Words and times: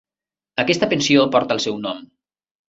Aquesta 0.63 0.89
pensió 0.93 1.27
porta 1.37 1.59
el 1.59 1.63
seu 1.67 1.79
nom. 1.85 2.03